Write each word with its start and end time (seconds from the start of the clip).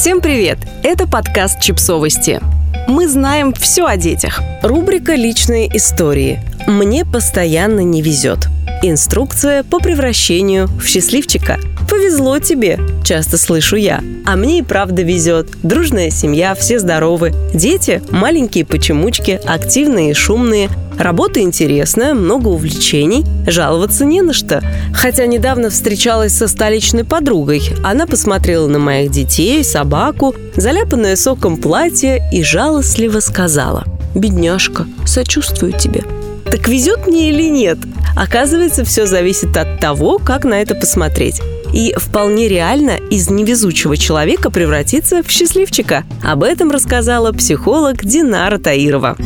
Всем 0.00 0.22
привет! 0.22 0.56
Это 0.82 1.06
подкаст 1.06 1.60
«Чипсовости». 1.60 2.40
Мы 2.88 3.06
знаем 3.06 3.52
все 3.52 3.84
о 3.84 3.98
детях. 3.98 4.40
Рубрика 4.62 5.14
«Личные 5.14 5.68
истории». 5.76 6.40
Мне 6.66 7.04
постоянно 7.04 7.80
не 7.80 8.00
везет. 8.00 8.48
Инструкция 8.82 9.62
по 9.62 9.78
превращению 9.78 10.66
в 10.66 10.86
счастливчика. 10.86 11.58
Повезло 11.90 12.38
тебе, 12.38 12.78
часто 13.04 13.36
слышу 13.36 13.76
я. 13.76 14.02
А 14.24 14.36
мне 14.36 14.60
и 14.60 14.62
правда 14.62 15.02
везет. 15.02 15.48
Дружная 15.62 16.08
семья, 16.08 16.54
все 16.54 16.78
здоровы. 16.78 17.34
Дети– 17.52 18.02
маленькие 18.10 18.64
почемучки, 18.64 19.38
активные 19.44 20.12
и 20.12 20.14
шумные. 20.14 20.70
Работа 20.98 21.40
интересная, 21.40 22.14
много 22.14 22.48
увлечений. 22.48 23.26
Жаловаться 23.46 24.06
не 24.06 24.22
на 24.22 24.32
что. 24.32 24.62
Хотя 24.94 25.26
недавно 25.26 25.68
встречалась 25.68 26.32
со 26.32 26.48
столичной 26.48 27.04
подругой. 27.04 27.62
Она 27.84 28.06
посмотрела 28.06 28.66
на 28.66 28.78
моих 28.78 29.10
детей, 29.10 29.62
собаку, 29.62 30.34
заляпанное 30.56 31.16
соком 31.16 31.58
платье 31.58 32.22
и 32.32 32.42
жалостливо 32.42 33.20
сказала. 33.20 33.84
«Бедняжка, 34.14 34.86
сочувствую 35.04 35.74
тебе». 35.74 36.02
Так 36.50 36.66
везет 36.66 37.06
мне 37.06 37.30
или 37.30 37.48
нет? 37.48 37.78
Оказывается, 38.16 38.84
все 38.84 39.06
зависит 39.06 39.56
от 39.56 39.80
того, 39.80 40.18
как 40.18 40.44
на 40.44 40.60
это 40.60 40.74
посмотреть 40.74 41.40
и 41.72 41.94
вполне 41.96 42.48
реально 42.48 42.98
из 43.10 43.30
невезучего 43.30 43.96
человека 43.96 44.50
превратиться 44.50 45.22
в 45.22 45.30
счастливчика. 45.30 46.04
Об 46.22 46.42
этом 46.42 46.70
рассказала 46.70 47.32
психолог 47.32 48.04
Динара 48.04 48.58
Таирова. 48.58 49.16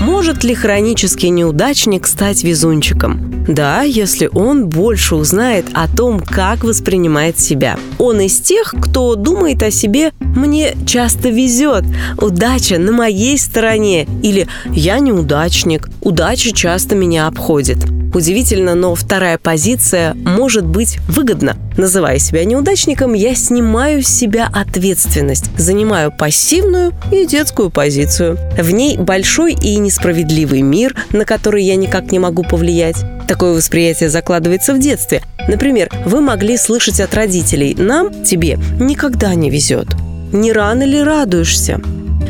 Может 0.00 0.44
ли 0.44 0.54
хронический 0.54 1.30
неудачник 1.30 2.06
стать 2.06 2.44
везунчиком? 2.44 3.44
Да, 3.48 3.82
если 3.82 4.28
он 4.32 4.68
больше 4.68 5.14
узнает 5.14 5.66
о 5.72 5.88
том, 5.88 6.20
как 6.20 6.64
воспринимает 6.64 7.38
себя. 7.38 7.78
Он 7.98 8.20
из 8.20 8.38
тех, 8.40 8.74
кто 8.80 9.14
думает 9.14 9.62
о 9.62 9.70
себе 9.70 10.12
«мне 10.20 10.74
часто 10.86 11.28
везет», 11.30 11.84
«удача 12.18 12.78
на 12.78 12.92
моей 12.92 13.38
стороне» 13.38 14.06
или 14.22 14.48
«я 14.66 14.98
неудачник», 14.98 15.88
«удача 16.02 16.52
часто 16.52 16.94
меня 16.94 17.26
обходит». 17.26 17.95
Удивительно, 18.14 18.74
но 18.74 18.94
вторая 18.94 19.38
позиция 19.38 20.14
может 20.14 20.64
быть 20.64 20.98
выгодна. 21.08 21.56
Называя 21.76 22.18
себя 22.18 22.44
неудачником, 22.44 23.12
я 23.14 23.34
снимаю 23.34 24.02
с 24.02 24.08
себя 24.08 24.48
ответственность, 24.52 25.50
занимаю 25.58 26.12
пассивную 26.16 26.92
и 27.12 27.26
детскую 27.26 27.70
позицию. 27.70 28.38
В 28.56 28.70
ней 28.70 28.96
большой 28.96 29.54
и 29.54 29.76
несправедливый 29.76 30.62
мир, 30.62 30.94
на 31.12 31.24
который 31.24 31.64
я 31.64 31.76
никак 31.76 32.10
не 32.12 32.18
могу 32.18 32.42
повлиять. 32.42 32.96
Такое 33.28 33.54
восприятие 33.54 34.08
закладывается 34.08 34.72
в 34.72 34.78
детстве. 34.78 35.22
Например, 35.48 35.90
вы 36.04 36.20
могли 36.20 36.56
слышать 36.56 37.00
от 37.00 37.12
родителей 37.14 37.74
«нам, 37.74 38.24
тебе, 38.24 38.58
никогда 38.80 39.34
не 39.34 39.50
везет». 39.50 39.88
Не 40.32 40.52
рано 40.52 40.82
ли 40.82 41.02
радуешься? 41.02 41.80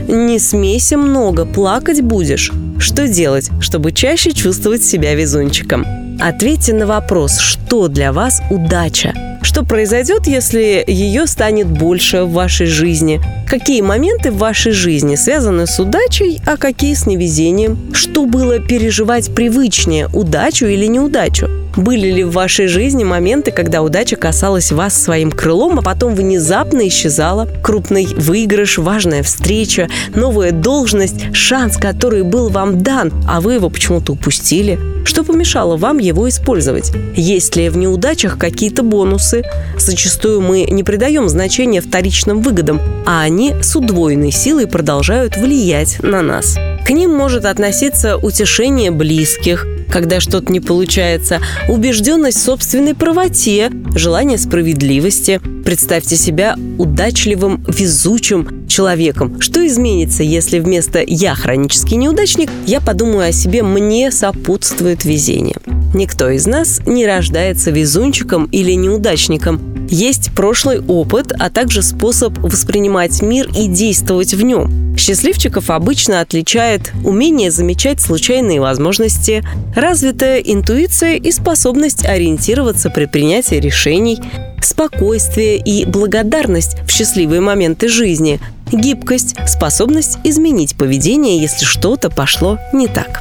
Не 0.06 0.38
смейся 0.38 0.98
много, 0.98 1.46
плакать 1.46 2.02
будешь. 2.02 2.52
Что 2.78 3.08
делать, 3.08 3.50
чтобы 3.60 3.92
чаще 3.92 4.32
чувствовать 4.32 4.84
себя 4.84 5.14
везунчиком? 5.14 5.86
Ответьте 6.20 6.74
на 6.74 6.86
вопрос, 6.86 7.38
что 7.38 7.88
для 7.88 8.12
вас 8.12 8.40
удача? 8.50 9.14
Что 9.42 9.64
произойдет, 9.64 10.26
если 10.26 10.84
ее 10.86 11.26
станет 11.26 11.68
больше 11.68 12.24
в 12.24 12.32
вашей 12.32 12.66
жизни? 12.66 13.20
Какие 13.46 13.80
моменты 13.80 14.30
в 14.30 14.38
вашей 14.38 14.72
жизни 14.72 15.14
связаны 15.14 15.66
с 15.66 15.78
удачей, 15.78 16.40
а 16.46 16.56
какие 16.56 16.94
с 16.94 17.06
невезением? 17.06 17.78
Что 17.94 18.26
было 18.26 18.58
переживать 18.58 19.34
привычнее, 19.34 20.08
удачу 20.12 20.66
или 20.66 20.86
неудачу? 20.86 21.48
Были 21.76 22.10
ли 22.10 22.24
в 22.24 22.32
вашей 22.32 22.68
жизни 22.68 23.04
моменты, 23.04 23.50
когда 23.50 23.82
удача 23.82 24.16
касалась 24.16 24.72
вас 24.72 25.00
своим 25.00 25.30
крылом, 25.30 25.78
а 25.78 25.82
потом 25.82 26.14
внезапно 26.14 26.88
исчезала? 26.88 27.46
Крупный 27.62 28.06
выигрыш, 28.06 28.78
важная 28.78 29.22
встреча, 29.22 29.88
новая 30.14 30.52
должность, 30.52 31.34
шанс, 31.34 31.76
который 31.76 32.22
был 32.22 32.48
вам 32.48 32.82
дан, 32.82 33.12
а 33.28 33.42
вы 33.42 33.54
его 33.54 33.68
почему-то 33.68 34.14
упустили? 34.14 34.78
Что 35.04 35.22
помешало 35.22 35.76
вам 35.76 35.98
его 35.98 36.28
использовать? 36.28 36.92
Есть 37.14 37.56
ли 37.56 37.68
в 37.68 37.76
неудачах 37.76 38.38
какие-то 38.38 38.82
бонусы? 38.82 39.44
Зачастую 39.78 40.40
мы 40.40 40.64
не 40.64 40.82
придаем 40.82 41.28
значения 41.28 41.80
вторичным 41.80 42.40
выгодам, 42.40 42.80
а 43.06 43.20
они 43.20 43.54
с 43.62 43.76
удвоенной 43.76 44.32
силой 44.32 44.66
продолжают 44.66 45.36
влиять 45.36 46.02
на 46.02 46.22
нас. 46.22 46.56
К 46.86 46.90
ним 46.90 47.12
может 47.12 47.44
относиться 47.44 48.16
утешение 48.16 48.90
близких, 48.90 49.66
когда 49.90 50.20
что-то 50.20 50.52
не 50.52 50.60
получается, 50.60 51.40
убежденность 51.68 52.38
в 52.38 52.42
собственной 52.42 52.94
правоте, 52.94 53.70
желание 53.94 54.38
справедливости. 54.38 55.40
Представьте 55.64 56.16
себя 56.16 56.56
удачливым, 56.78 57.64
везучим 57.68 58.66
человеком. 58.68 59.40
Что 59.40 59.66
изменится, 59.66 60.22
если 60.22 60.58
вместо 60.58 61.02
«я 61.06 61.34
хронический 61.34 61.96
неудачник» 61.96 62.50
я 62.66 62.80
подумаю 62.80 63.28
о 63.28 63.32
себе 63.32 63.62
«мне 63.62 64.10
сопутствует 64.10 65.04
везение»? 65.04 65.56
Никто 65.94 66.28
из 66.28 66.46
нас 66.46 66.80
не 66.86 67.06
рождается 67.06 67.70
везунчиком 67.70 68.46
или 68.46 68.72
неудачником. 68.72 69.75
Есть 69.88 70.32
прошлый 70.34 70.80
опыт, 70.80 71.32
а 71.38 71.50
также 71.50 71.82
способ 71.82 72.38
воспринимать 72.38 73.22
мир 73.22 73.48
и 73.56 73.68
действовать 73.68 74.34
в 74.34 74.42
нем. 74.42 74.96
Счастливчиков 74.96 75.70
обычно 75.70 76.20
отличает 76.20 76.92
умение 77.04 77.50
замечать 77.50 78.00
случайные 78.00 78.60
возможности, 78.60 79.44
развитая 79.74 80.38
интуиция 80.38 81.16
и 81.16 81.30
способность 81.30 82.04
ориентироваться 82.04 82.90
при 82.90 83.04
принятии 83.04 83.56
решений, 83.56 84.18
спокойствие 84.62 85.58
и 85.58 85.84
благодарность 85.84 86.76
в 86.86 86.90
счастливые 86.90 87.40
моменты 87.40 87.88
жизни, 87.88 88.40
гибкость, 88.72 89.36
способность 89.46 90.18
изменить 90.24 90.76
поведение, 90.76 91.38
если 91.38 91.64
что-то 91.64 92.10
пошло 92.10 92.58
не 92.72 92.88
так. 92.88 93.20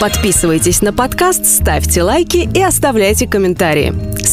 Подписывайтесь 0.00 0.82
на 0.82 0.92
подкаст, 0.92 1.46
ставьте 1.46 2.02
лайки 2.02 2.48
и 2.52 2.62
оставляйте 2.62 3.26
комментарии. 3.26 3.94